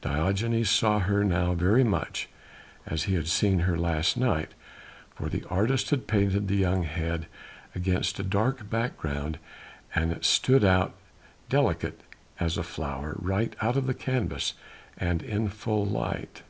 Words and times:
Diogenes 0.00 0.70
saw 0.70 1.00
her 1.00 1.24
now 1.24 1.54
very 1.54 1.82
much 1.82 2.28
as 2.86 3.02
he 3.02 3.14
had 3.14 3.26
seen 3.26 3.58
her 3.66 3.76
last 3.76 4.16
night, 4.16 4.50
for 5.16 5.28
the 5.28 5.42
artist 5.50 5.90
had 5.90 6.06
painted 6.06 6.46
the 6.46 6.54
young 6.54 6.84
head 6.84 7.26
against 7.74 8.20
a 8.20 8.22
dark 8.22 8.70
background 8.70 9.40
and 9.92 10.12
it 10.12 10.24
stood 10.24 10.62
out 10.62 10.94
delicate 11.48 12.00
as 12.38 12.56
a 12.56 12.62
flower, 12.62 13.16
right 13.18 13.56
out 13.60 13.76
of 13.76 13.88
the 13.88 13.92
canvas 13.94 14.54
and 14.98 15.20
in 15.20 15.48
full 15.48 15.84
light. 15.84 16.44